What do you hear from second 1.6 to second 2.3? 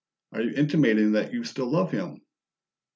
love him?"